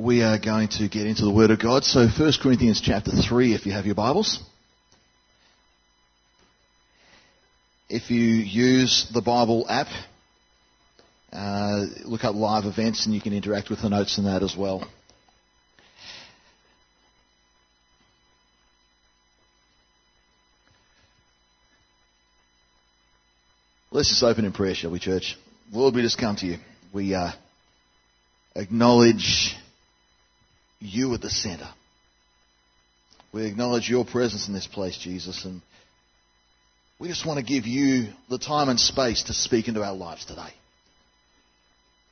[0.00, 1.84] we are going to get into the Word of God.
[1.84, 4.42] So 1 Corinthians chapter 3, if you have your Bibles.
[7.88, 9.88] If you use the Bible app,
[11.32, 14.56] uh, look up live events and you can interact with the notes in that as
[14.56, 14.88] well.
[23.90, 25.36] Let's just open in prayer, shall we, church?
[25.72, 26.58] Lord, we just come to you.
[26.92, 27.32] We uh,
[28.54, 29.56] acknowledge
[30.80, 31.68] you at the center.
[33.32, 35.62] We acknowledge your presence in this place, Jesus, and
[36.98, 40.24] we just want to give you the time and space to speak into our lives
[40.24, 40.52] today.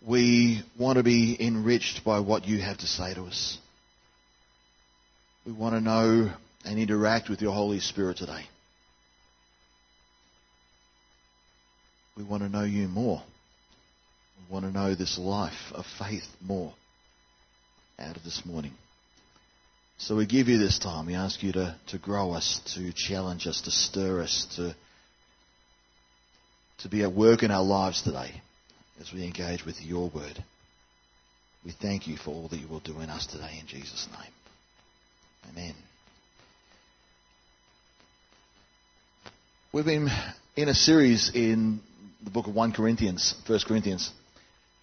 [0.06, 3.58] We want to be enriched by what you have to say to us.
[5.44, 6.30] We want to know
[6.64, 8.44] and interact with your Holy Spirit today.
[12.16, 13.22] We want to know you more.
[14.38, 16.74] We want to know this life of faith more
[17.98, 18.72] out of this morning.
[19.98, 21.06] So we give you this time.
[21.06, 24.74] We ask you to, to grow us, to challenge us, to stir us, to,
[26.82, 28.40] to be at work in our lives today
[29.00, 30.44] as we engage with your word.
[31.64, 34.32] We thank you for all that you will do in us today in Jesus' name.
[35.50, 35.74] Amen.
[39.72, 40.08] We've been
[40.56, 41.80] in a series in
[42.22, 44.12] the book of 1 Corinthians, 1 Corinthians.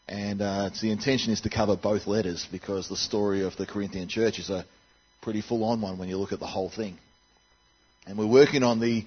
[0.07, 4.07] And uh, the intention is to cover both letters because the story of the Corinthian
[4.07, 4.65] church is a
[5.21, 6.97] pretty full-on one when you look at the whole thing.
[8.05, 9.05] And we're working on the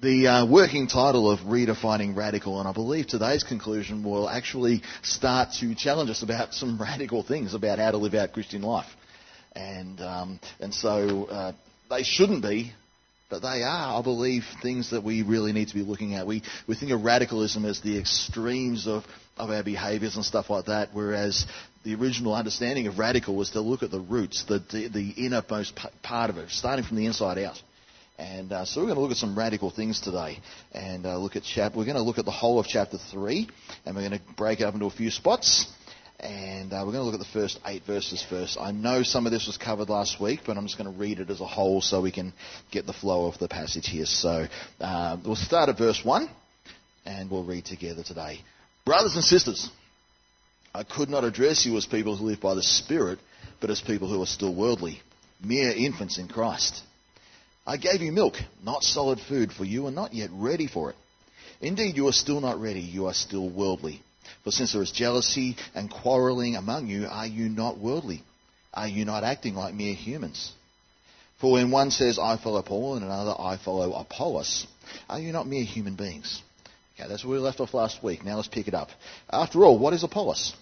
[0.00, 5.50] the uh, working title of redefining radical, and I believe today's conclusion will actually start
[5.60, 8.88] to challenge us about some radical things about how to live out Christian life.
[9.52, 11.52] And um, and so uh,
[11.90, 12.72] they shouldn't be
[13.34, 16.24] but they are, I believe, things that we really need to be looking at.
[16.24, 19.04] We, we think of radicalism as the extremes of,
[19.36, 21.44] of our behaviours and stuff like that, whereas
[21.82, 25.76] the original understanding of radical was to look at the roots, the, the, the innermost
[26.04, 27.60] part of it, starting from the inside out.
[28.18, 30.38] And uh, so we're going to look at some radical things today,
[30.70, 31.74] and uh, look at chap.
[31.74, 33.48] We're going to look at the whole of chapter three,
[33.84, 35.66] and we're going to break it up into a few spots.
[36.20, 38.56] And uh, we're going to look at the first eight verses first.
[38.58, 41.18] I know some of this was covered last week, but I'm just going to read
[41.18, 42.32] it as a whole so we can
[42.70, 44.06] get the flow of the passage here.
[44.06, 44.46] So
[44.80, 46.28] uh, we'll start at verse 1
[47.04, 48.40] and we'll read together today.
[48.86, 49.68] Brothers and sisters,
[50.74, 53.18] I could not address you as people who live by the Spirit,
[53.60, 55.00] but as people who are still worldly,
[55.42, 56.82] mere infants in Christ.
[57.66, 60.96] I gave you milk, not solid food, for you are not yet ready for it.
[61.60, 64.02] Indeed, you are still not ready, you are still worldly.
[64.42, 68.22] For since there is jealousy and quarreling among you, are you not worldly?
[68.72, 70.52] Are you not acting like mere humans?
[71.40, 74.66] For when one says, I follow Paul, and another, I follow Apollos,
[75.08, 76.42] are you not mere human beings?
[76.98, 78.24] Okay, that's where we left off last week.
[78.24, 78.88] Now let's pick it up.
[79.30, 80.54] After all, what is Apollos?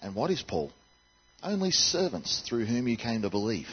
[0.00, 0.70] And what is Paul?
[1.42, 3.68] Only servants through whom you came to believe.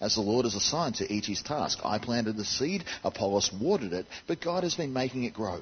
[0.00, 1.78] As the Lord has assigned to each his task.
[1.84, 5.60] I planted the seed, Apollos watered it, but God has been making it grow.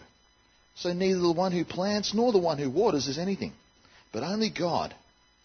[0.77, 3.53] So neither the one who plants nor the one who waters is anything,
[4.13, 4.95] but only God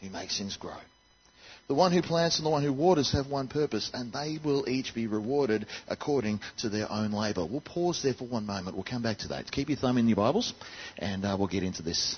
[0.02, 0.78] who makes things grow.
[1.68, 4.68] The one who plants and the one who waters have one purpose, and they will
[4.68, 7.46] each be rewarded according to their own labour.
[7.46, 8.76] We'll pause there for one moment.
[8.76, 9.50] We'll come back to that.
[9.50, 10.54] Keep your thumb in your Bibles,
[10.98, 12.18] and uh, we'll get into this.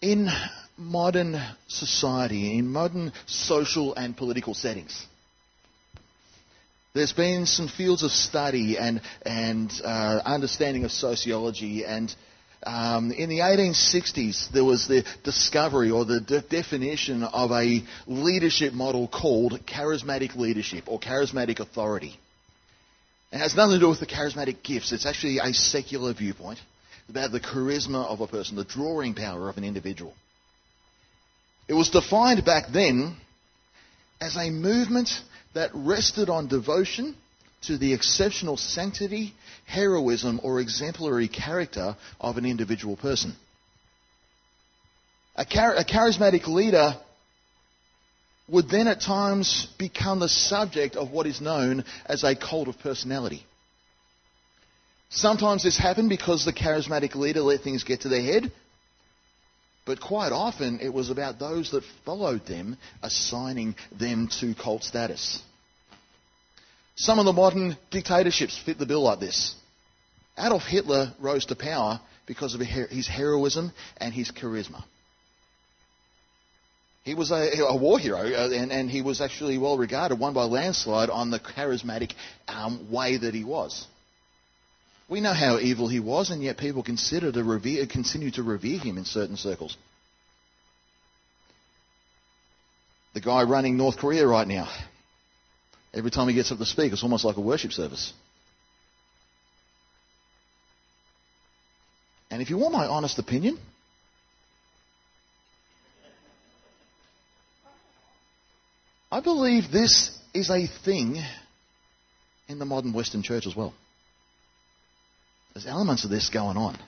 [0.00, 0.28] In
[0.76, 5.06] modern society, in modern social and political settings,
[6.98, 12.14] there's been some fields of study and, and uh, understanding of sociology and
[12.64, 18.72] um, in the 1860s, there was the discovery or the de- definition of a leadership
[18.72, 22.18] model called charismatic leadership or charismatic authority.
[23.30, 24.90] It has nothing to do with the charismatic gifts.
[24.90, 26.58] It's actually a secular viewpoint
[27.08, 30.14] about the charisma of a person, the drawing power of an individual.
[31.68, 33.16] It was defined back then
[34.20, 35.10] as a movement
[35.54, 37.16] that rested on devotion
[37.62, 39.34] to the exceptional sanctity,
[39.66, 43.34] heroism, or exemplary character of an individual person.
[45.34, 46.96] A, char- a, charismatic leader
[48.48, 52.78] would then at times become the subject of what is known as a cult of
[52.78, 53.44] personality.
[55.10, 58.52] Sometimes this happened because the charismatic leader let things get to their head,
[59.88, 65.40] but quite often it was about those that followed them assigning them to cult status.
[66.94, 69.54] Some of the modern dictatorships fit the bill like this.
[70.38, 74.84] Adolf Hitler rose to power because of his heroism and his charisma.
[77.04, 80.34] He was a, a war hero, uh, and, and, he was actually well regarded, won
[80.34, 82.12] by landslide, on the charismatic
[82.46, 83.86] um, way that he was.
[85.08, 88.78] We know how evil he was, and yet people consider to revere, continue to revere
[88.78, 89.76] him in certain circles.
[93.14, 94.68] The guy running North Korea right now.
[95.94, 98.12] Every time he gets up to speak, it's almost like a worship service.
[102.30, 103.58] And if you want my honest opinion,
[109.10, 111.16] I believe this is a thing
[112.46, 113.72] in the modern Western church as well.
[115.58, 116.78] There's elements of this going on.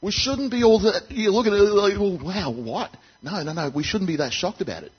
[0.00, 2.96] We shouldn't be all that, you look at it like, wow, what?
[3.20, 4.92] No, no, no, we shouldn't be that shocked about it.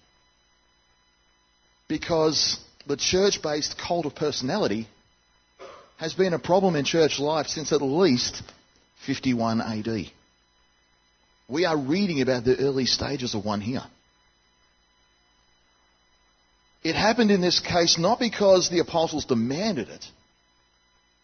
[1.88, 4.90] Because the church based cult of personality
[6.00, 8.44] has been a problem in church life since at least
[9.06, 10.12] 51 AD.
[11.48, 13.84] We are reading about the early stages of one here.
[16.84, 20.06] It happened in this case not because the apostles demanded it,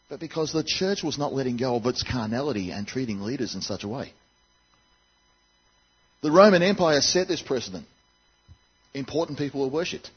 [0.09, 3.61] but because the church was not letting go of its carnality and treating leaders in
[3.61, 4.11] such a way.
[6.21, 7.85] The Roman Empire set this precedent.
[8.93, 10.09] Important people were worshipped.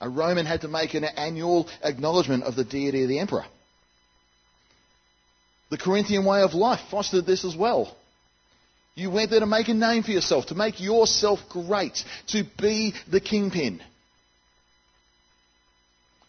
[0.00, 3.44] A Roman had to make an annual acknowledgement of the deity of the emperor.
[5.70, 7.94] The Corinthian way of life fostered this as well.
[8.94, 12.94] You went there to make a name for yourself, to make yourself great, to be
[13.10, 13.82] the kingpin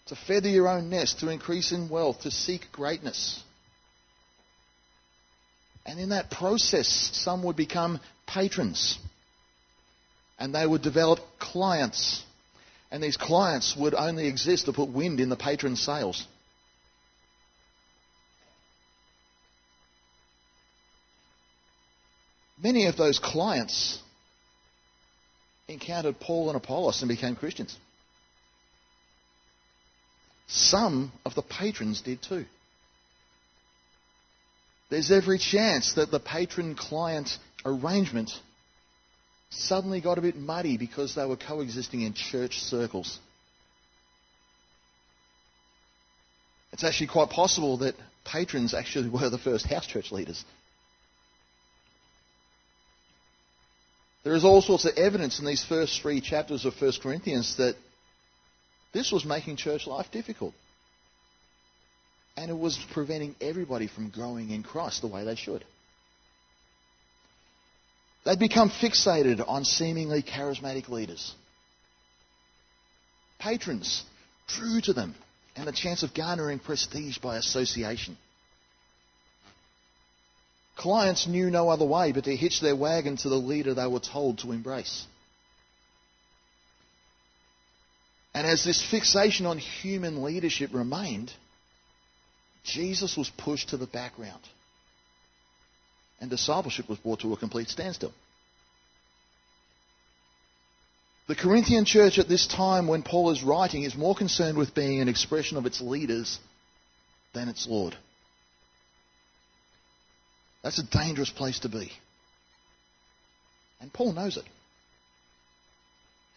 [0.08, 3.44] to feather your own nest, to increase in wealth, to seek greatness.
[5.86, 9.00] And in that process, some would become patrons.
[10.38, 12.24] And they would develop clients.
[12.92, 16.26] And these clients would only exist to put wind in the patron's sails.
[22.62, 24.00] Many of those clients
[25.68, 27.78] encountered Paul and Apollos and became Christians.
[30.48, 32.46] Some of the patrons did too.
[34.90, 38.32] There's every chance that the patron client arrangement
[39.50, 43.20] suddenly got a bit muddy because they were coexisting in church circles.
[46.72, 50.44] It's actually quite possible that patrons actually were the first house church leaders.
[54.24, 57.76] There is all sorts of evidence in these first three chapters of 1 Corinthians that
[58.98, 60.56] this was making church life difficult.
[62.36, 65.64] And it was preventing everybody from growing in Christ the way they should.
[68.26, 71.36] They'd become fixated on seemingly charismatic leaders.
[73.38, 74.04] Patrons
[74.48, 75.14] drew to them
[75.56, 78.18] and the chance of garnering prestige by association.
[80.76, 84.00] Clients knew no other way but to hitch their wagon to the leader they were
[84.00, 85.06] told to embrace.
[88.38, 91.34] And as this fixation on human leadership remained,
[92.64, 94.44] Jesus was pushed to the background.
[96.22, 98.14] And discipleship was brought to a complete standstill.
[101.28, 105.02] The Corinthian church at this time, when Paul is writing, is more concerned with being
[105.02, 106.38] an expression of its leaders
[107.34, 107.98] than its Lord.
[110.62, 111.92] That's a dangerous place to be.
[113.82, 114.46] And Paul knows it.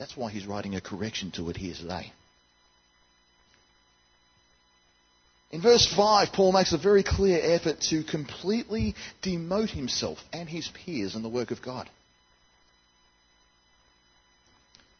[0.01, 2.11] That's why he's writing a correction to it here today.
[5.51, 10.69] In verse 5, Paul makes a very clear effort to completely demote himself and his
[10.69, 11.89] peers in the work of God.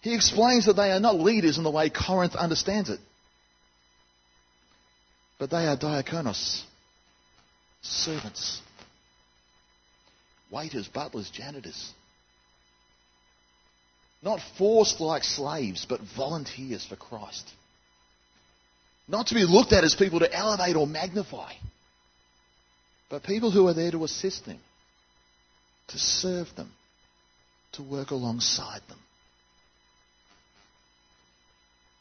[0.03, 3.01] He explains that they are not leaders in the way Corinth understands it,
[5.39, 6.63] but they are diakonos,
[7.81, 8.61] servants,
[10.51, 11.95] waiters, butlers, janitors.
[14.23, 17.49] Not forced like slaves, but volunteers for Christ.
[19.09, 21.53] Not to be looked at as people to elevate or magnify,
[23.09, 24.61] but people who are there to assist them,
[25.89, 26.71] to serve them,
[27.73, 28.99] to work alongside them.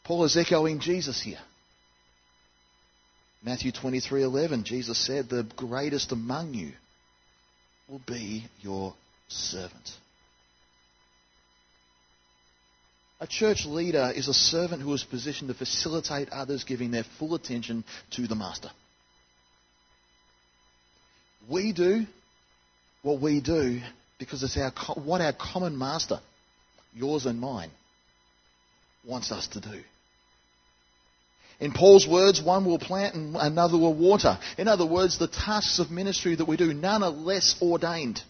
[0.04, 1.40] Paul is echoing Jesus here.
[3.42, 6.74] Matthew 23:11 Jesus said the greatest among you
[7.88, 8.94] will be your
[9.30, 9.98] servant.
[13.22, 17.36] A church leader is a servant who is positioned to facilitate others giving their full
[17.36, 18.70] attention to the master.
[21.50, 22.06] We do
[23.02, 23.82] what we do
[24.20, 26.20] because it's our, what our common master,
[26.94, 27.72] yours and mine,
[29.06, 29.82] wants us to do.
[31.60, 34.38] In Paul's words, one will plant and another will water.
[34.58, 38.22] In other words, the tasks of ministry that we do, none are less ordained.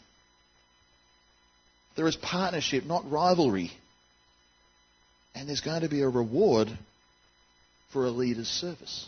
[1.96, 3.72] There is partnership, not rivalry.
[5.36, 6.70] And there's going to be a reward
[7.92, 9.08] for a leader's service.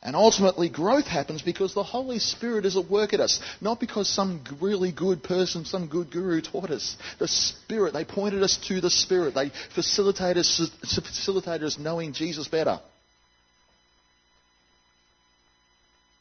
[0.00, 4.08] And ultimately, growth happens because the Holy Spirit is at work at us, not because
[4.08, 6.96] some really good person, some good guru taught us.
[7.18, 9.34] The Spirit, they pointed us to the Spirit.
[9.34, 12.80] They facilitated us, facilitated us knowing Jesus better.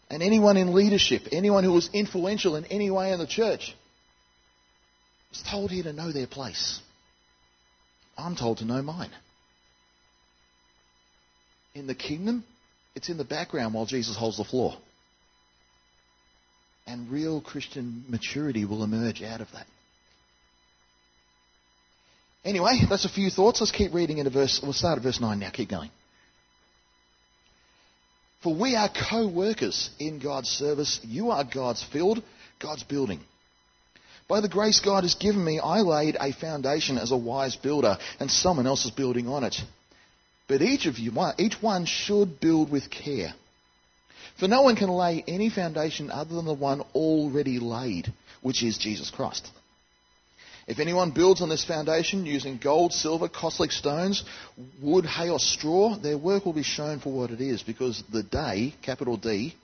[0.10, 3.75] And anyone in leadership, anyone who was influential in any way in the church,
[5.38, 6.79] was told here to know their place.
[8.17, 9.12] I'm told to know mine.
[11.75, 12.44] In the kingdom,
[12.96, 14.75] it's in the background while Jesus holds the floor.
[16.88, 19.67] And real Christian maturity will emerge out of that.
[22.44, 23.60] Anyway, that's a few thoughts.
[23.60, 24.60] Let's keep reading into verse.
[24.63, 25.50] We'll start at verse 9 now.
[25.51, 25.91] Keep going.
[28.41, 31.00] For we are co workers in God's service.
[31.03, 32.24] You are God's field,
[32.60, 33.20] God's building.
[34.27, 37.98] By the grace God has given me, I laid a foundation as a wise builder,
[38.19, 39.55] and someone else is building on it.
[40.48, 43.34] But each of you, each one should build with care.
[44.39, 48.77] For no one can lay any foundation other than the one already laid, which is
[48.77, 49.50] Jesus Christ.
[50.67, 54.24] If anyone builds on this foundation using gold, silver, costly stones,
[54.81, 58.24] wood, hay, or straw, their work will be shown for what it is, because the
[58.24, 59.55] day, capital D,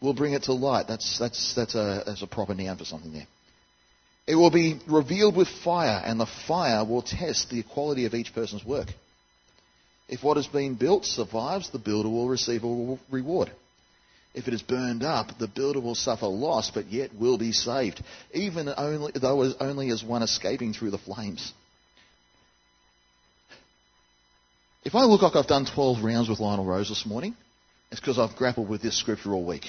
[0.00, 0.86] will bring it to light.
[0.86, 3.26] That's, that's, that's, a, that's a proper noun for something there.
[4.30, 8.32] It will be revealed with fire, and the fire will test the quality of each
[8.32, 8.86] person's work.
[10.08, 13.50] If what has been built survives, the builder will receive a reward.
[14.32, 18.04] If it is burned up, the builder will suffer loss, but yet will be saved,
[18.32, 21.52] even only, though as only as one escaping through the flames.
[24.84, 27.34] If I look like I've done 12 rounds with Lionel Rose this morning,
[27.90, 29.66] it's because I've grappled with this scripture all week.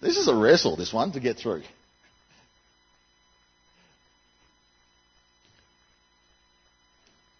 [0.00, 1.62] This is a wrestle, this one, to get through.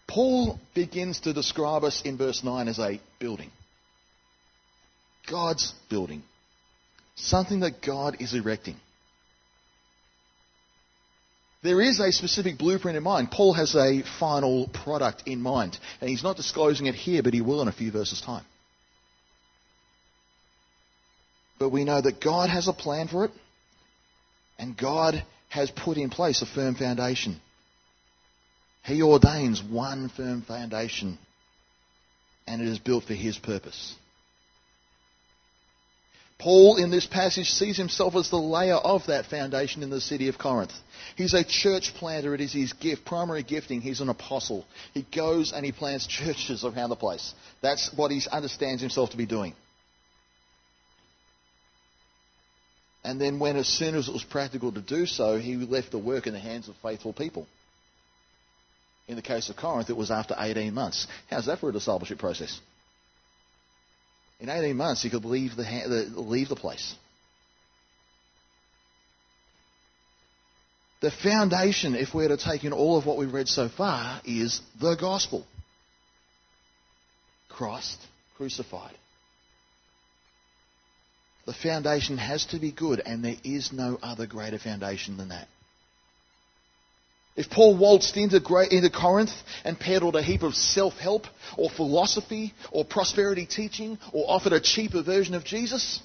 [0.07, 3.51] Paul begins to describe us in verse 9 as a building.
[5.29, 6.23] God's building.
[7.15, 8.77] Something that God is erecting.
[11.63, 13.31] There is a specific blueprint in mind.
[13.31, 15.77] Paul has a final product in mind.
[15.99, 18.45] And he's not disclosing it here, but he will in a few verses' time.
[21.59, 23.31] But we know that God has a plan for it,
[24.59, 27.41] and God has put in place a firm foundation.
[28.87, 31.17] He ordains one firm foundation,
[32.47, 33.93] and it is built for his purpose.
[36.39, 40.29] Paul, in this passage, sees himself as the layer of that foundation in the city
[40.29, 40.71] of Corinth.
[41.17, 42.33] He's a church planter.
[42.33, 43.81] It is his gift, primary gifting.
[43.81, 44.65] He's an apostle.
[44.93, 47.33] He goes and he plants churches around the place.
[47.61, 49.53] That's what he understands himself to be doing.
[53.03, 55.99] And then, when as soon as it was practical to do so, he left the
[55.99, 57.47] work in the hands of faithful people.
[59.07, 61.07] In the case of Corinth, it was after 18 months.
[61.29, 62.59] How's that for a discipleship process?
[64.39, 65.63] In 18 months, he could leave the,
[66.15, 66.93] leave the place.
[70.99, 74.61] The foundation, if we're to take in all of what we've read so far, is
[74.79, 75.45] the gospel
[77.49, 77.99] Christ
[78.35, 78.95] crucified.
[81.45, 85.47] The foundation has to be good, and there is no other greater foundation than that.
[87.37, 89.31] If Paul waltzed into, into Corinth
[89.63, 94.59] and peddled a heap of self help or philosophy or prosperity teaching or offered a
[94.59, 96.01] cheaper version of Jesus,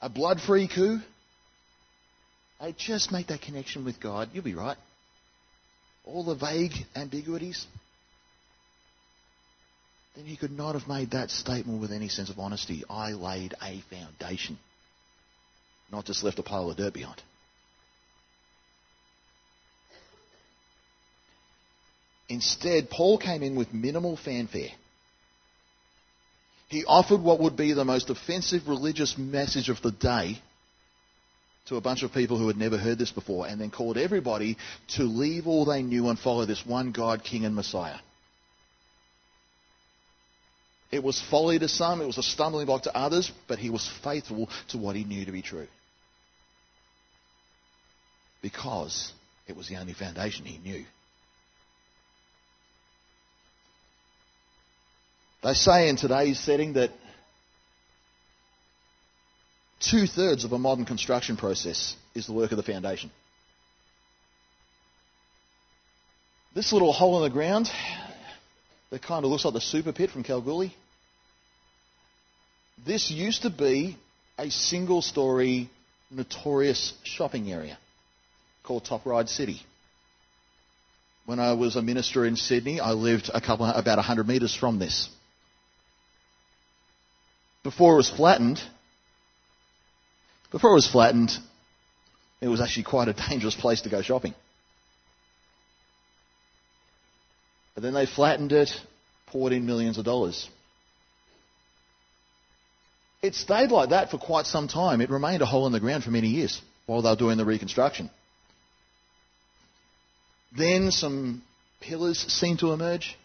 [0.00, 0.98] a blood free coup,
[2.60, 4.30] hey, just make that connection with God.
[4.32, 4.76] You'll be right.
[6.04, 7.64] All the vague ambiguities.
[10.16, 12.82] Then he could not have made that statement with any sense of honesty.
[12.90, 14.58] I laid a foundation,
[15.92, 17.22] not just left a pile of dirt behind.
[22.32, 24.70] Instead, Paul came in with minimal fanfare.
[26.68, 30.40] He offered what would be the most offensive religious message of the day
[31.66, 34.56] to a bunch of people who had never heard this before, and then called everybody
[34.88, 37.98] to leave all they knew and follow this one God, King, and Messiah.
[40.90, 43.86] It was folly to some, it was a stumbling block to others, but he was
[44.02, 45.68] faithful to what he knew to be true.
[48.40, 49.12] Because
[49.46, 50.86] it was the only foundation he knew.
[55.42, 56.90] They say in today's setting that
[59.80, 63.10] two thirds of a modern construction process is the work of the foundation.
[66.54, 67.68] This little hole in the ground
[68.90, 70.74] that kind of looks like the super pit from Kalgoorlie.
[72.84, 73.96] This used to be
[74.38, 75.70] a single story
[76.10, 77.78] notorious shopping area
[78.62, 79.60] called Top Ryde City.
[81.26, 84.78] When I was a minister in Sydney, I lived a couple about 100 metres from
[84.78, 85.08] this.
[87.62, 88.60] Before it was flattened,
[90.50, 91.30] before it was flattened,
[92.40, 94.34] it was actually quite a dangerous place to go shopping.
[97.74, 98.70] But then they flattened it,
[99.26, 100.48] poured in millions of dollars.
[103.22, 105.00] It stayed like that for quite some time.
[105.00, 107.44] It remained a hole in the ground for many years while they were doing the
[107.44, 108.10] reconstruction.
[110.56, 111.42] Then some
[111.80, 113.16] pillars seemed to emerge.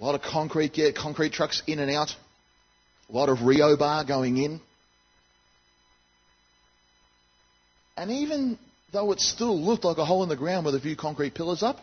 [0.00, 2.16] A lot of concrete, yeah, concrete trucks in and out.
[3.10, 4.60] A lot of rebar going in.
[7.96, 8.58] And even
[8.92, 11.62] though it still looked like a hole in the ground with a few concrete pillars
[11.62, 11.78] up,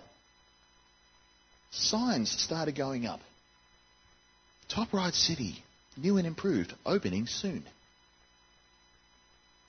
[1.72, 3.20] signs started going up.
[4.70, 5.64] Top Ryde City,
[5.98, 7.64] new and improved, opening soon.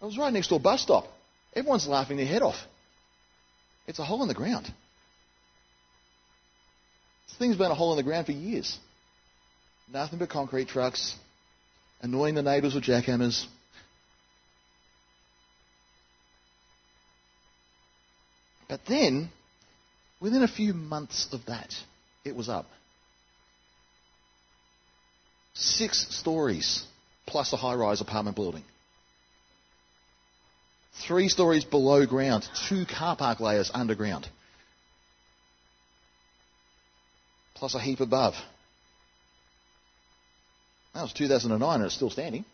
[0.01, 1.07] I was right next to a bus stop.
[1.55, 2.57] Everyone's laughing their head off.
[3.87, 4.65] It's a hole in the ground.
[7.27, 8.79] This thing's been a hole in the ground for years.
[9.93, 11.17] Nothing but concrete trucks,
[12.01, 13.47] annoying the neighbours with jackhammers,
[18.69, 19.31] But then,
[20.21, 21.75] within a few months of that,
[22.25, 22.67] it was up.
[25.55, 26.85] Six stories,
[27.27, 28.63] plus a high rise apartment building.
[31.07, 34.29] Three stories below ground, two car park layers underground.
[37.55, 38.35] Plus a heap above.
[40.95, 42.45] That was 2009 and it's still standing.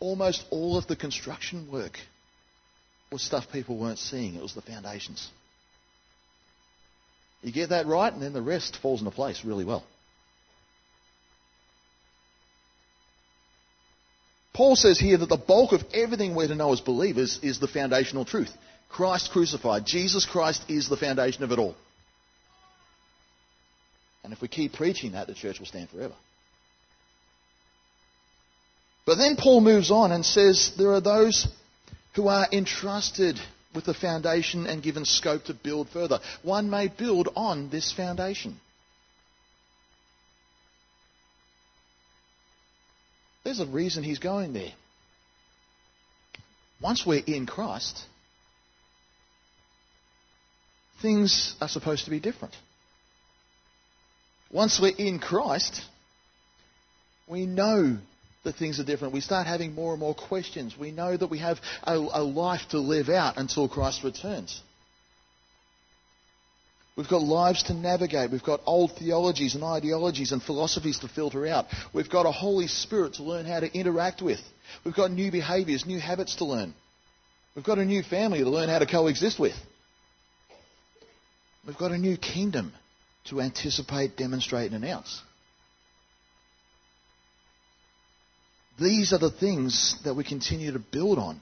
[0.00, 1.98] Almost all of the construction work
[3.10, 4.34] was stuff people weren't seeing.
[4.34, 5.28] It was the foundations.
[7.42, 9.84] You get that right, and then the rest falls into place really well.
[14.52, 17.68] Paul says here that the bulk of everything we're to know as believers is the
[17.68, 18.50] foundational truth.
[18.88, 19.86] Christ crucified.
[19.86, 21.76] Jesus Christ is the foundation of it all.
[24.28, 26.12] And if we keep preaching that, the church will stand forever.
[29.06, 31.48] But then Paul moves on and says there are those
[32.14, 33.40] who are entrusted
[33.74, 36.20] with the foundation and given scope to build further.
[36.42, 38.60] One may build on this foundation.
[43.44, 44.74] There's a reason he's going there.
[46.82, 47.98] Once we're in Christ,
[51.00, 52.54] things are supposed to be different.
[54.50, 55.82] Once we're in Christ,
[57.26, 57.98] we know
[58.44, 59.12] that things are different.
[59.12, 60.74] We start having more and more questions.
[60.78, 64.62] We know that we have a, a life to live out until Christ returns.
[66.96, 68.32] We've got lives to navigate.
[68.32, 71.66] We've got old theologies and ideologies and philosophies to filter out.
[71.92, 74.40] We've got a Holy Spirit to learn how to interact with.
[74.84, 76.74] We've got new behaviours, new habits to learn.
[77.54, 79.54] We've got a new family to learn how to coexist with.
[81.66, 82.72] We've got a new kingdom
[83.30, 85.22] to anticipate, demonstrate, and announce.
[88.80, 91.40] These are the things that we continue to build on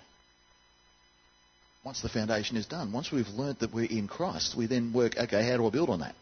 [1.85, 2.93] once the foundation is done.
[2.93, 5.91] Once we've learnt that we're in Christ, we then work, okay, how do I build
[5.91, 6.15] on that?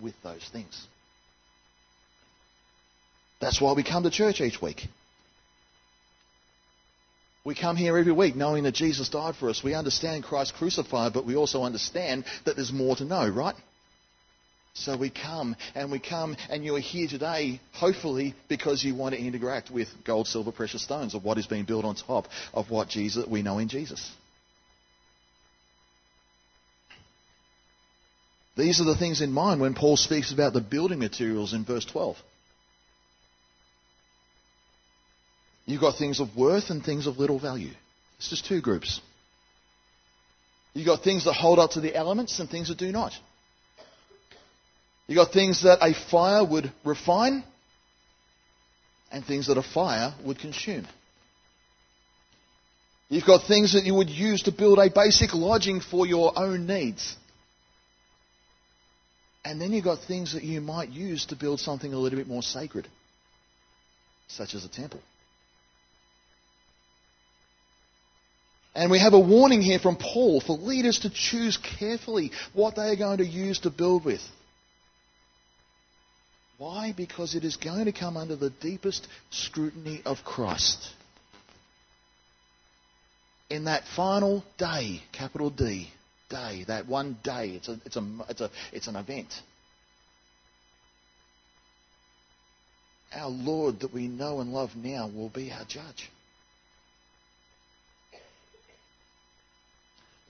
[0.00, 0.86] With those things.
[3.40, 4.82] That's why we come to church each week.
[7.44, 9.62] We come here every week knowing that Jesus died for us.
[9.62, 13.54] We understand Christ crucified, but we also understand that there's more to know, right?
[14.74, 19.14] So we come and we come and you are here today, hopefully, because you want
[19.14, 22.70] to interact with gold, silver, precious stones of what is being built on top of
[22.70, 24.10] what Jesus we know in Jesus.
[28.56, 31.84] These are the things in mind when Paul speaks about the building materials in verse
[31.84, 32.16] 12.
[35.66, 37.72] You've got things of worth and things of little value.
[38.18, 39.00] It's just two groups.
[40.72, 43.12] You've got things that hold up to the elements and things that do not.
[45.06, 47.44] You've got things that a fire would refine
[49.12, 50.86] and things that a fire would consume.
[53.08, 56.66] You've got things that you would use to build a basic lodging for your own
[56.66, 57.16] needs.
[59.44, 62.26] And then you've got things that you might use to build something a little bit
[62.26, 62.88] more sacred,
[64.26, 65.00] such as a temple.
[68.74, 72.88] And we have a warning here from Paul for leaders to choose carefully what they
[72.88, 74.22] are going to use to build with.
[76.58, 76.92] Why?
[76.96, 80.88] Because it is going to come under the deepest scrutiny of Christ.
[83.50, 85.90] In that final day, capital D,
[86.30, 89.28] day, that one day, it's, a, it's, a, it's, a, it's an event.
[93.14, 96.10] Our Lord that we know and love now will be our judge.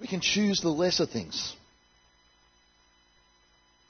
[0.00, 1.54] We can choose the lesser things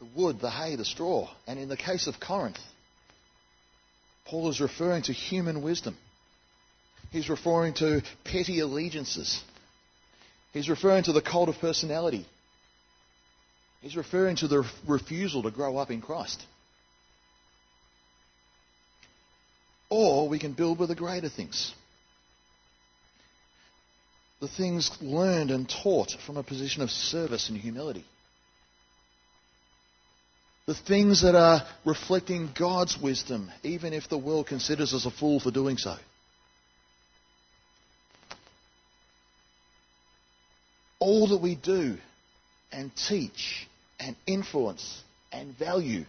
[0.04, 1.28] the wood, the hay, the straw.
[1.46, 2.58] And in the case of Corinth,
[4.26, 5.96] Paul is referring to human wisdom.
[7.10, 9.42] He's referring to petty allegiances.
[10.52, 12.26] He's referring to the cult of personality.
[13.82, 16.42] He's referring to the refusal to grow up in Christ.
[19.90, 21.72] Or we can build with the greater things.
[24.40, 28.04] The things learned and taught from a position of service and humility.
[30.66, 35.38] The things that are reflecting God's wisdom, even if the world considers us a fool
[35.38, 35.96] for doing so.
[40.98, 41.98] All that we do
[42.72, 43.68] and teach
[44.00, 46.06] and influence and value,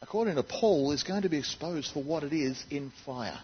[0.00, 3.38] according to Paul, is going to be exposed for what it is in fire.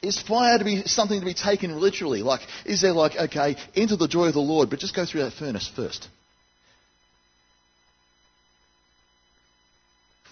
[0.00, 2.22] Is fire to be something to be taken literally?
[2.22, 5.22] Like, is there like, okay, enter the joy of the Lord, but just go through
[5.22, 6.08] that furnace first?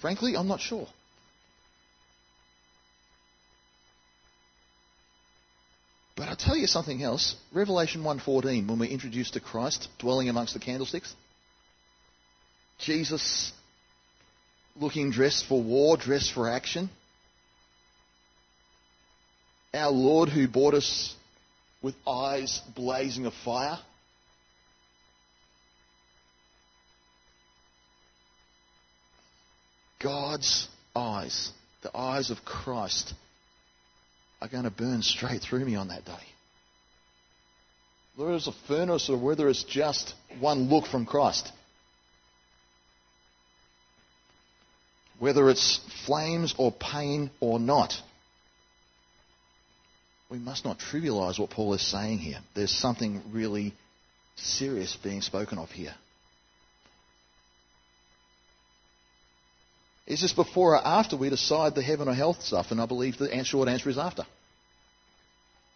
[0.01, 0.87] Frankly, I'm not sure.
[6.17, 7.35] But I'll tell you something else.
[7.53, 11.15] Revelation 1.14, when we're introduced to Christ dwelling amongst the candlesticks,
[12.79, 13.53] Jesus
[14.77, 16.89] looking dressed for war, dressed for action,
[19.77, 21.15] our Lord who bought us
[21.83, 23.79] with eyes blazing of fire.
[30.03, 31.51] God's eyes,
[31.83, 33.15] the eyes of Christ,
[34.41, 36.13] are going to burn straight through me on that day.
[38.17, 41.51] Whether it's a furnace or whether it's just one look from Christ.
[45.19, 47.95] Whether it's flames or pain or not
[50.31, 52.39] we must not trivialize what Paul is saying here.
[52.55, 53.75] There's something really
[54.37, 55.95] serious being spoken of here.
[60.07, 62.71] Is this before or after we decide the heaven or health stuff?
[62.71, 64.25] And I believe the short answer is after.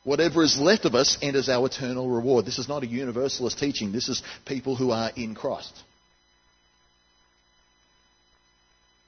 [0.05, 2.47] Whatever is left of us enters our eternal reward.
[2.47, 3.93] This is not a universalist teaching.
[3.93, 5.73] This is people who are in Christ.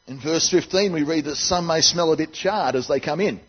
[0.06, 3.20] In verse 15, we read that some may smell a bit charred as they come
[3.20, 3.40] in.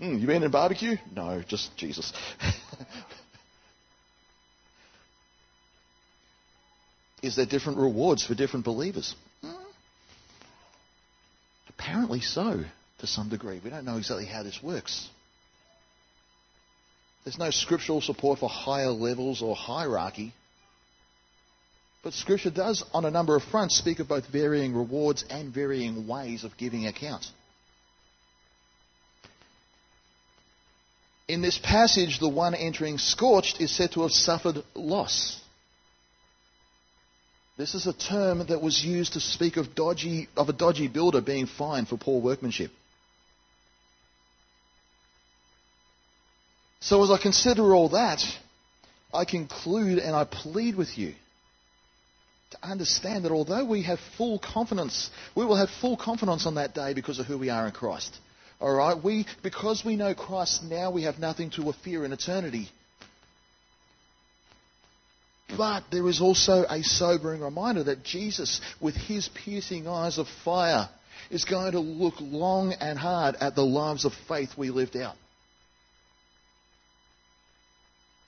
[0.00, 0.96] Mm, you been in barbecue?
[1.14, 2.12] No, just Jesus.
[7.22, 9.14] Is there different rewards for different believers?
[9.44, 9.56] Mm.
[11.68, 12.62] Apparently so,
[12.98, 13.60] to some degree.
[13.62, 15.08] We don't know exactly how this works.
[17.24, 20.32] There's no scriptural support for higher levels or hierarchy.
[22.02, 26.06] But Scripture does, on a number of fronts, speak of both varying rewards and varying
[26.06, 27.26] ways of giving account.
[31.28, 35.38] In this passage, the one entering scorched is said to have suffered loss.
[37.58, 41.20] This is a term that was used to speak of, dodgy, of a dodgy builder
[41.20, 42.70] being fined for poor workmanship.
[46.80, 48.22] So, as I consider all that,
[49.12, 51.14] I conclude and I plead with you
[52.52, 56.74] to understand that although we have full confidence, we will have full confidence on that
[56.74, 58.16] day because of who we are in Christ.
[58.60, 59.02] All right?
[59.02, 62.68] We, because we know Christ now, we have nothing to fear in eternity.
[65.56, 70.88] But there is also a sobering reminder that Jesus, with his piercing eyes of fire,
[71.30, 75.14] is going to look long and hard at the lives of faith we lived out.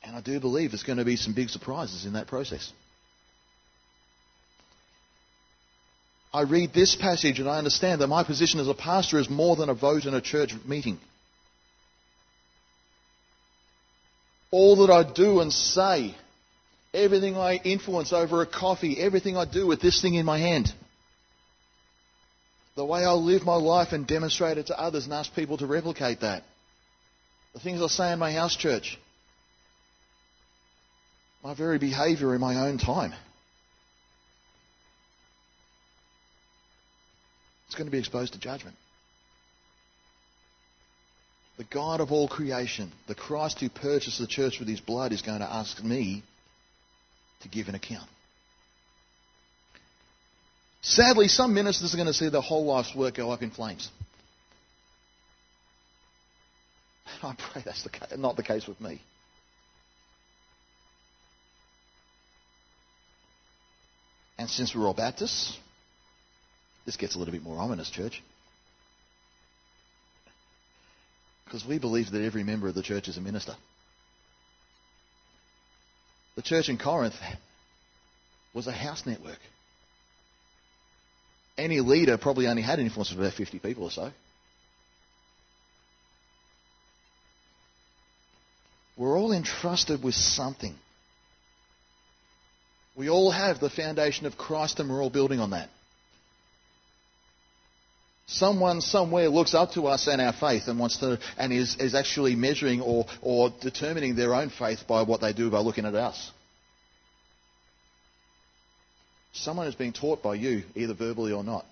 [0.02, 2.72] And I do believe there's going to be some big surprises in that process.
[6.32, 9.56] I read this passage and I understand that my position as a pastor is more
[9.56, 10.98] than a vote in a church meeting.
[14.52, 16.14] All that I do and say,
[16.94, 20.72] everything I influence over a coffee, everything I do with this thing in my hand,
[22.76, 25.66] the way I live my life and demonstrate it to others and ask people to
[25.66, 26.44] replicate that,
[27.54, 28.98] the things I say in my house church,
[31.42, 33.12] my very behaviour in my own time.
[37.70, 38.74] It's going to be exposed to judgment.
[41.56, 45.22] The God of all creation, the Christ who purchased the church with his blood, is
[45.22, 46.24] going to ask me
[47.42, 48.10] to give an account.
[50.82, 53.88] Sadly, some ministers are going to see their whole life's work go up in flames.
[57.22, 59.00] I pray that's the not the case with me.
[64.38, 65.56] And since we're all Baptists,
[66.86, 68.22] this gets a little bit more ominous, church.
[71.44, 73.56] Because we believe that every member of the church is a minister.
[76.36, 77.16] The church in Corinth
[78.54, 79.38] was a house network.
[81.58, 84.10] Any leader probably only had an influence of about 50 people or so.
[88.96, 90.74] We're all entrusted with something.
[92.96, 95.68] We all have the foundation of Christ and we're all building on that.
[98.30, 101.96] Someone somewhere looks up to us and our faith and wants to and is, is
[101.96, 105.96] actually measuring or, or determining their own faith by what they do by looking at
[105.96, 106.30] us.
[109.32, 111.64] Someone is being taught by you, either verbally or not.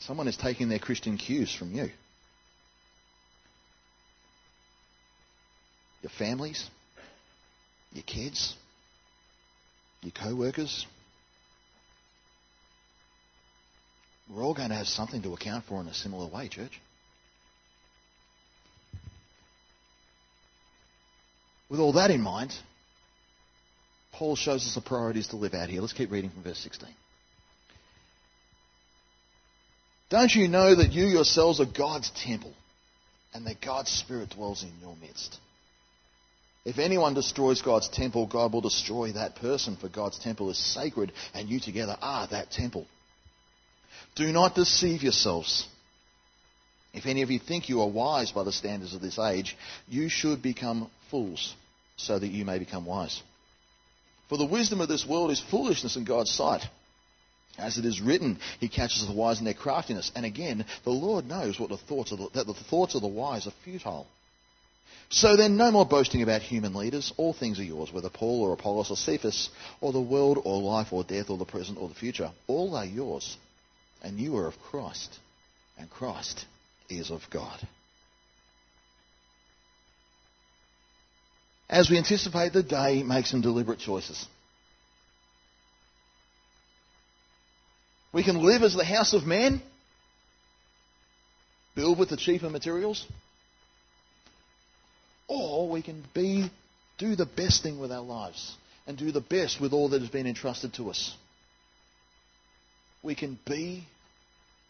[0.00, 1.88] Someone is taking their Christian cues from you.
[6.02, 6.68] Your families,
[7.92, 8.56] your kids,
[10.02, 10.84] your co workers.
[14.30, 16.80] We're all going to have something to account for in a similar way, church.
[21.68, 22.54] With all that in mind,
[24.12, 25.80] Paul shows us the priorities to live out here.
[25.80, 26.88] Let's keep reading from verse 16.
[30.10, 32.52] Don't you know that you yourselves are God's temple
[33.32, 35.38] and that God's Spirit dwells in your midst?
[36.64, 41.12] If anyone destroys God's temple, God will destroy that person, for God's temple is sacred,
[41.34, 42.86] and you together are that temple.
[44.14, 45.66] Do not deceive yourselves.
[46.92, 49.56] If any of you think you are wise by the standards of this age,
[49.88, 51.54] you should become fools,
[51.96, 53.20] so that you may become wise.
[54.28, 56.62] For the wisdom of this world is foolishness in God's sight.
[57.58, 60.10] As it is written, he catches the wise in their craftiness.
[60.14, 63.08] And again, the Lord knows what the thoughts of the, that the thoughts of the
[63.08, 64.06] wise are futile.
[65.10, 67.12] So then, no more boasting about human leaders.
[67.16, 69.50] All things are yours, whether Paul or Apollos or Cephas,
[69.80, 72.30] or the world or life or death or the present or the future.
[72.46, 73.36] All are yours.
[74.04, 75.18] And you are of Christ.
[75.76, 76.44] And Christ
[76.88, 77.58] is of God.
[81.68, 84.26] As we anticipate the day, make some deliberate choices.
[88.12, 89.60] We can live as the house of man,
[91.74, 93.04] build with the cheaper materials,
[95.26, 96.48] or we can be,
[96.98, 98.54] do the best thing with our lives
[98.86, 101.16] and do the best with all that has been entrusted to us.
[103.02, 103.84] We can be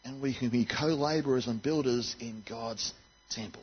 [0.05, 2.93] and we can be co laborers and builders in God's
[3.31, 3.63] temple.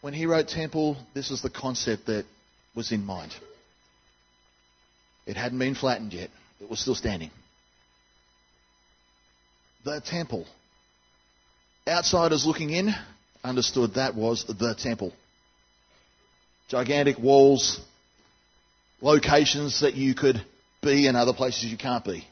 [0.00, 2.24] When he wrote temple, this is the concept that
[2.74, 3.34] was in mind.
[5.26, 7.30] It hadn't been flattened yet, it was still standing.
[9.84, 10.46] The temple
[11.88, 12.94] Outsiders looking in
[13.42, 15.12] understood that was the temple.
[16.68, 17.80] Gigantic walls,
[19.00, 20.44] locations that you could
[20.82, 22.26] be and other places you can't be.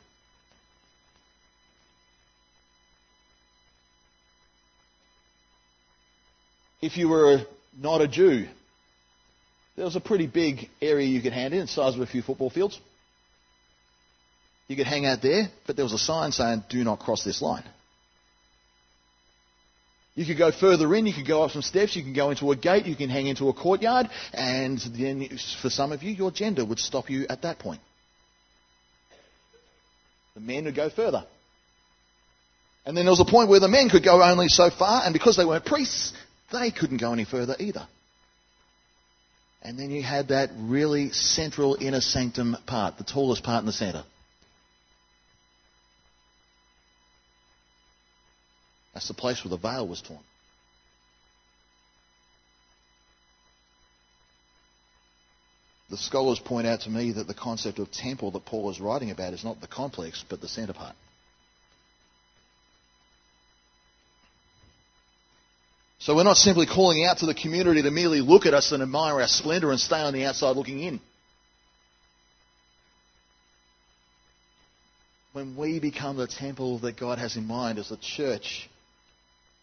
[6.80, 7.40] If you were
[7.80, 8.46] not a Jew,
[9.76, 12.22] there was a pretty big area you could hand in, the size of a few
[12.22, 12.78] football fields.
[14.68, 17.42] You could hang out there, but there was a sign saying, do not cross this
[17.42, 17.64] line.
[20.18, 22.50] You could go further in, you could go up some steps, you can go into
[22.50, 25.28] a gate, you can hang into a courtyard, and then
[25.62, 27.80] for some of you, your gender would stop you at that point.
[30.34, 31.24] The men would go further.
[32.84, 35.12] And then there was a point where the men could go only so far, and
[35.12, 36.12] because they weren't priests,
[36.50, 37.86] they couldn't go any further either.
[39.62, 43.72] And then you had that really central inner sanctum part, the tallest part in the
[43.72, 44.02] centre.
[48.98, 50.18] That's the place where the veil was torn.
[55.88, 59.12] The scholars point out to me that the concept of temple that Paul is writing
[59.12, 60.96] about is not the complex, but the centre part.
[66.00, 68.82] So we're not simply calling out to the community to merely look at us and
[68.82, 71.00] admire our splendour and stay on the outside looking in.
[75.34, 78.68] When we become the temple that God has in mind as a church,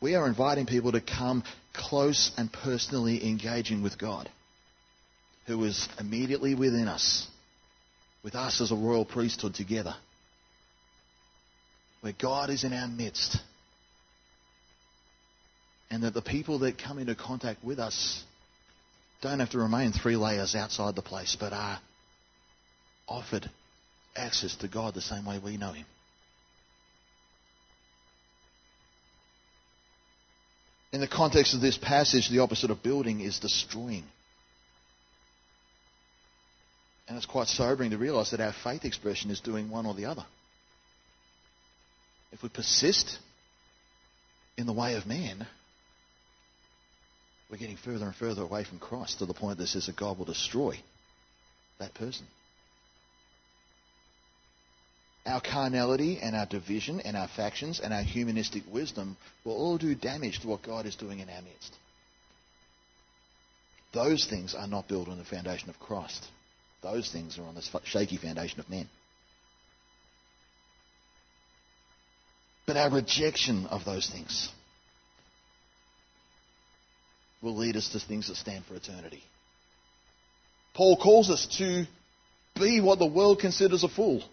[0.01, 4.29] we are inviting people to come close and personally engaging with God,
[5.47, 7.27] who is immediately within us,
[8.23, 9.95] with us as a royal priesthood together,
[12.01, 13.37] where God is in our midst,
[15.89, 18.23] and that the people that come into contact with us
[19.21, 21.79] don't have to remain three layers outside the place, but are
[23.07, 23.49] offered
[24.15, 25.85] access to God the same way we know Him.
[30.95, 34.05] In the context of this passage, the opposite of building is destroying.
[37.05, 40.05] And it's quite sobering to realize that our faith expression is doing one or the
[40.05, 40.23] other.
[42.31, 43.19] If we persist
[44.57, 45.45] in the way of man,
[47.51, 50.17] we're getting further and further away from Christ to the point that says that God
[50.17, 50.79] will destroy
[51.77, 52.25] that person.
[55.25, 59.95] Our carnality and our division and our factions and our humanistic wisdom will all do
[59.95, 61.73] damage to what God is doing in our midst.
[63.91, 66.27] Those things are not built on the foundation of Christ.
[66.83, 68.87] Those things are on the shaky foundation of men.
[72.67, 74.49] But our rejection of those things
[77.41, 79.23] will lead us to things that stand for eternity.
[80.75, 81.85] Paul calls us to
[82.59, 84.23] be what the world considers a fool.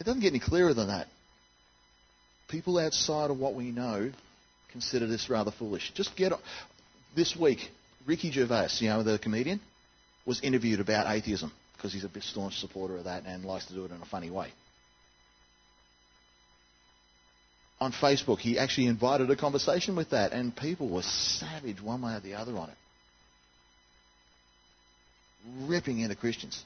[0.00, 1.06] It doesn't get any clearer than that.
[2.48, 4.10] People outside of what we know
[4.72, 5.92] consider this rather foolish.
[5.94, 6.32] Just get
[7.14, 7.70] this week,
[8.06, 9.60] Ricky Gervais, you know, the comedian,
[10.26, 13.74] was interviewed about atheism because he's a bit staunch supporter of that and likes to
[13.74, 14.52] do it in a funny way.
[17.80, 22.14] On Facebook, he actually invited a conversation with that, and people were savage one way
[22.14, 22.76] or the other on it.
[25.62, 26.62] Ripping into Christians.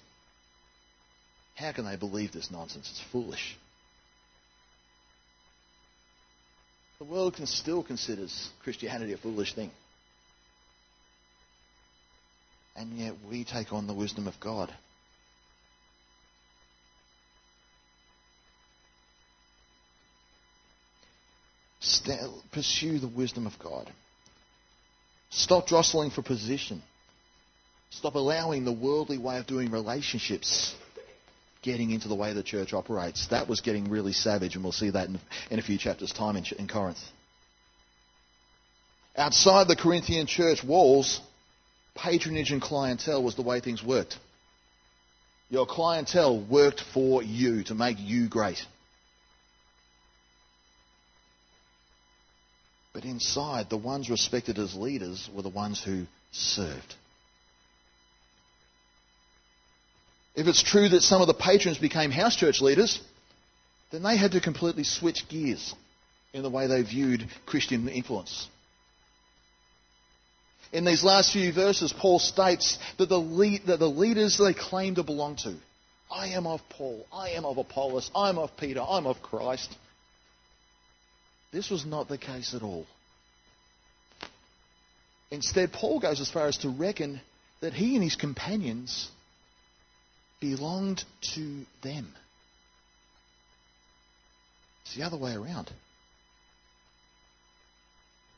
[1.55, 2.90] How can they believe this nonsense?
[2.90, 3.57] It's foolish.
[6.99, 9.71] The world can still considers Christianity a foolish thing.
[12.77, 14.73] And yet we take on the wisdom of God.
[22.53, 23.90] pursue the wisdom of God.
[25.31, 26.83] Stop jostling for position.
[27.90, 30.75] Stop allowing the worldly way of doing relationships
[31.64, 33.27] getting into the way the church operates.
[33.29, 35.18] That was getting really savage, and we'll see that in,
[35.50, 37.03] in a few chapters' time in, in Corinth.
[39.16, 41.20] Outside the Corinthian church walls,
[41.96, 44.18] patronage and clientele was the way things worked.
[45.48, 48.62] Your clientele worked for you to make you great.
[52.92, 56.94] But inside, the ones respected as leaders were the ones who served.
[60.35, 63.01] If it's true that some of the patrons became house church leaders,
[63.90, 65.75] then they had to completely switch gears
[66.33, 68.49] in the way they viewed Christian influence.
[70.73, 74.97] In these last few verses, Paul states that the, lead, that the leaders they claim
[74.97, 75.55] to belong to,
[76.11, 79.73] I am of Paul, I am of Apollos, I'm of Peter, I'm of Christ.
[81.53, 82.87] This was not the case at all.
[85.31, 87.20] Instead, Paul goes as far as to reckon
[87.61, 89.09] that he and his companions
[90.40, 92.09] belonged to them.
[94.85, 95.70] It's the other way around.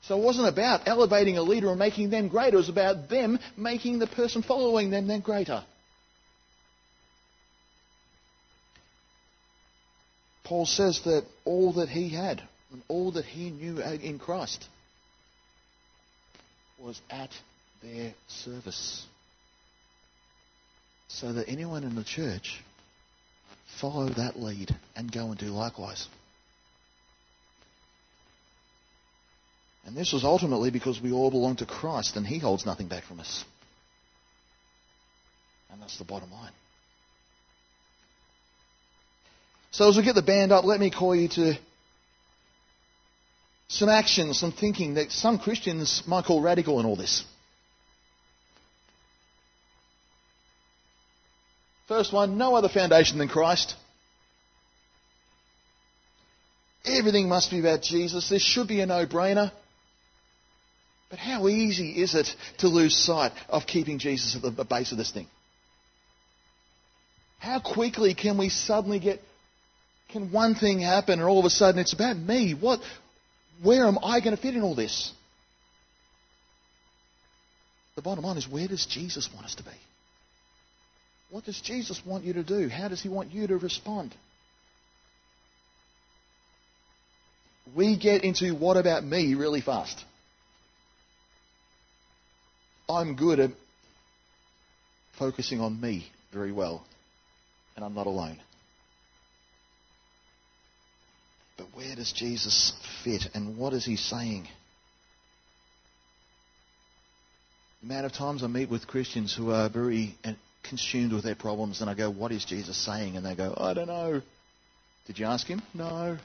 [0.03, 2.55] So it wasn't about elevating a leader and making them greater.
[2.55, 5.65] It was about them making the person following them then greater.
[10.45, 14.65] Paul says that all that he had and all that he knew in Christ
[16.79, 17.31] was at
[17.83, 19.05] their service
[21.09, 22.61] so that anyone in the church
[23.81, 26.09] follow that lead and go and do likewise.
[29.85, 33.05] And this was ultimately because we all belong to Christ and He holds nothing back
[33.05, 33.45] from us.
[35.71, 36.53] And that's the bottom line.
[39.71, 41.55] So as we get the band up, let me call you to
[43.69, 47.25] some action, some thinking that some Christians might call radical in all this.
[51.89, 53.75] First one, no other foundation than Christ.
[56.85, 58.29] Everything must be about Jesus.
[58.29, 59.53] This should be a no brainer.
[61.11, 64.99] But how easy is it to lose sight of keeping Jesus at the base of
[64.99, 65.27] this thing?
[67.39, 69.21] How quickly can we suddenly get,
[70.11, 72.55] can one thing happen and all of a sudden it's about me?
[72.55, 72.81] What,
[73.63, 75.13] where am I going to fit in all this?
[77.95, 79.71] The bottom line is where does Jesus want us to be?
[81.31, 82.69] What does Jesus want you to do?
[82.69, 84.15] How does he want you to respond?
[87.75, 90.05] We get into what about me really fast.
[92.89, 93.51] I'm good at
[95.19, 96.85] focusing on me very well,
[97.75, 98.39] and I'm not alone.
[101.57, 102.73] But where does Jesus
[103.03, 104.47] fit, and what is he saying?
[107.83, 110.15] The amount of times I meet with Christians who are very
[110.69, 113.17] consumed with their problems, and I go, What is Jesus saying?
[113.17, 114.23] And they go, I don't know.
[115.07, 115.63] Did you ask him?
[115.75, 116.19] No.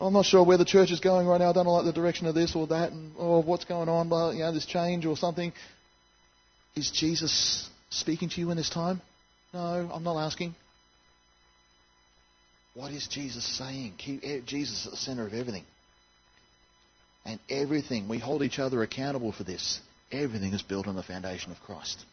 [0.00, 1.50] I'm not sure where the church is going right now.
[1.50, 4.08] I don't like the direction of this or that, and or what's going on.
[4.08, 5.52] But you know, this change or something.
[6.74, 9.00] Is Jesus speaking to you in this time?
[9.54, 10.54] No, I'm not asking.
[12.74, 13.94] What is Jesus saying?
[13.96, 15.64] Keep eh, Jesus at the center of everything.
[17.26, 19.80] And everything, we hold each other accountable for this.
[20.12, 22.04] Everything is built on the foundation of Christ.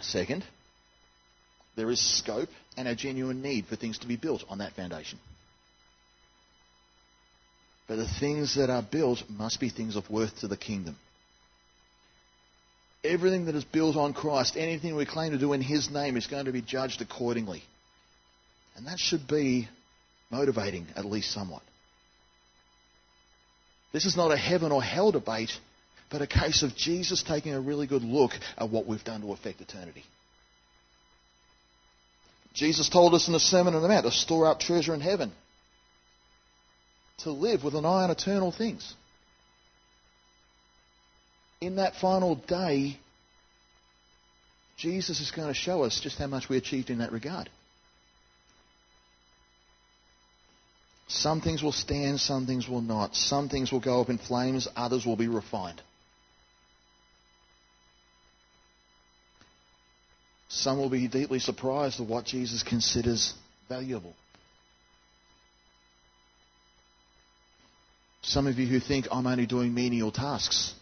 [0.00, 0.44] Second,
[1.76, 5.18] there is scope and a genuine need for things to be built on that foundation.
[7.88, 10.96] But the things that are built must be things of worth to the kingdom.
[13.02, 16.26] Everything that is built on Christ, anything we claim to do in His name, is
[16.26, 17.62] going to be judged accordingly.
[18.76, 19.68] And that should be
[20.30, 21.62] motivating, at least somewhat.
[23.92, 25.52] This is not a heaven or hell debate,
[26.10, 29.32] but a case of Jesus taking a really good look at what we've done to
[29.32, 30.04] affect eternity.
[32.54, 35.32] Jesus told us in the Sermon on the Mount to store up treasure in heaven,
[37.18, 38.94] to live with an eye on eternal things.
[41.60, 42.98] In that final day,
[44.76, 47.48] Jesus is going to show us just how much we achieved in that regard.
[51.14, 53.14] Some things will stand, some things will not.
[53.14, 55.80] Some things will go up in flames, others will be refined.
[60.48, 63.32] Some will be deeply surprised at what Jesus considers
[63.68, 64.12] valuable.
[68.22, 70.74] Some of you who think I'm only doing menial tasks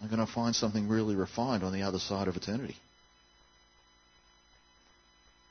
[0.00, 2.76] are going to find something really refined on the other side of eternity.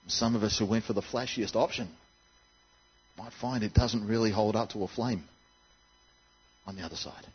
[0.07, 1.89] Some of us who went for the flashiest option
[3.17, 5.23] might find it doesn't really hold up to a flame
[6.65, 7.25] on the other side.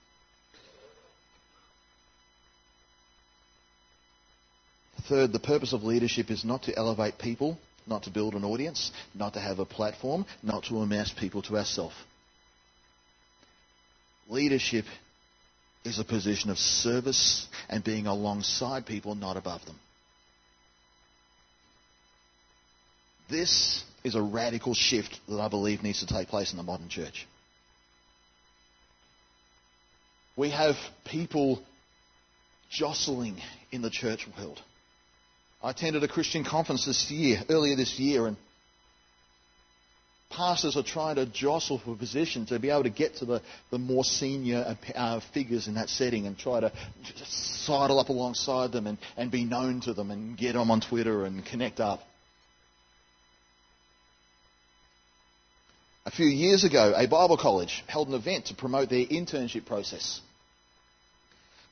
[5.08, 8.92] Third, the purpose of leadership is not to elevate people, not to build an audience,
[9.14, 11.94] not to have a platform, not to amass people to ourselves.
[14.28, 14.84] Leadership
[15.84, 19.78] is a position of service and being alongside people, not above them.
[23.28, 26.88] This is a radical shift that I believe needs to take place in the modern
[26.88, 27.26] church.
[30.36, 31.62] We have people
[32.70, 33.36] jostling
[33.70, 34.60] in the church world.
[35.62, 38.36] I attended a Christian conference this year, earlier this year, and
[40.30, 43.78] pastors are trying to jostle for position to be able to get to the, the
[43.78, 46.72] more senior uh, figures in that setting and try to
[47.26, 51.24] sidle up alongside them and, and be known to them and get them on Twitter
[51.26, 52.00] and connect up.
[56.04, 60.20] A few years ago, a Bible college held an event to promote their internship process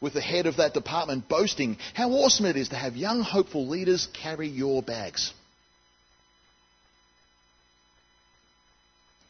[0.01, 3.69] with the head of that department boasting how awesome it is to have young, hopeful
[3.69, 5.33] leaders carry your bags.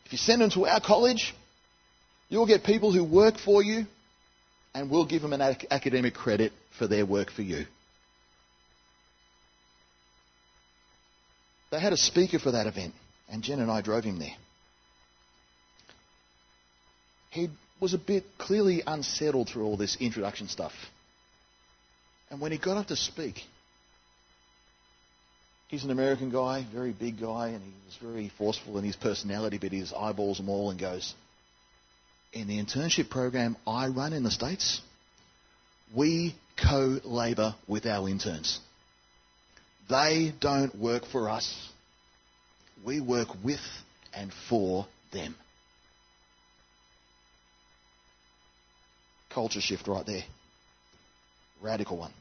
[0.07, 1.35] If you send them to our college,
[2.29, 3.87] you'll get people who work for you,
[4.75, 7.65] and we'll give them an academic credit for their work for you.
[11.71, 12.95] They had a speaker for that event,
[13.29, 14.35] and Jen and I drove him there.
[17.31, 17.49] He
[17.81, 20.73] was a bit clearly unsettled through all this introduction stuff.
[22.31, 23.43] And when he got up to speak,
[25.69, 29.59] he's an American guy, very big guy, and he was very forceful in his personality,
[29.59, 31.15] but his eyeballs them all and goes,
[32.33, 34.81] In the internship program I run in the States,
[35.95, 38.61] we co labour with our interns.
[39.89, 41.69] They don't work for us.
[42.85, 43.61] We work with
[44.15, 45.35] and for them.
[49.31, 50.25] Culture shift right there.
[51.63, 52.13] Radical one.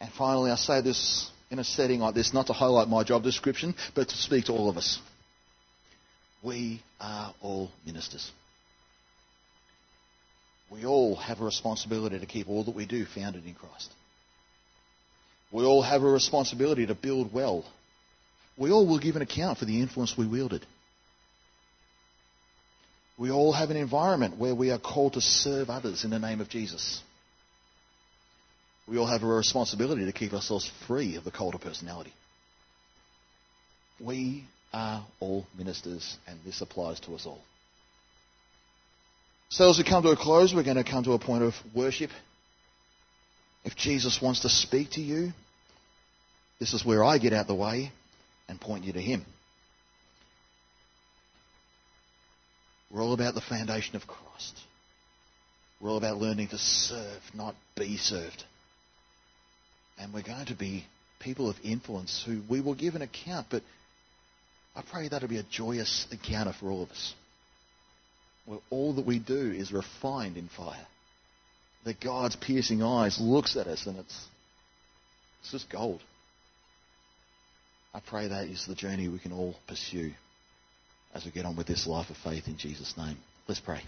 [0.00, 3.22] And finally, I say this in a setting like this, not to highlight my job
[3.22, 5.00] description, but to speak to all of us.
[6.42, 8.30] We are all ministers.
[10.70, 13.90] We all have a responsibility to keep all that we do founded in Christ.
[15.50, 17.64] We all have a responsibility to build well.
[18.56, 20.66] We all will give an account for the influence we wielded.
[23.18, 26.40] We all have an environment where we are called to serve others in the name
[26.40, 27.02] of Jesus.
[28.86, 32.12] We all have a responsibility to keep ourselves free of the cult of personality.
[34.00, 37.42] We are all ministers, and this applies to us all.
[39.50, 41.54] So, as we come to a close, we're going to come to a point of
[41.74, 42.10] worship.
[43.64, 45.32] If Jesus wants to speak to you,
[46.60, 47.90] this is where I get out the way
[48.48, 49.24] and point you to Him.
[52.90, 54.58] We're all about the foundation of Christ.
[55.80, 58.44] We're all about learning to serve, not be served.
[59.98, 60.84] And we're going to be
[61.20, 63.62] people of influence who we will give an account, but
[64.74, 67.14] I pray that'll be a joyous encounter for all of us.
[68.46, 70.86] Where all that we do is refined in fire.
[71.84, 74.26] that God's piercing eyes looks at us and it's,
[75.40, 76.00] it's just gold.
[77.94, 80.12] I pray that is the journey we can all pursue
[81.18, 83.18] as we get on with this life of faith in Jesus' name.
[83.48, 83.82] Let's pray.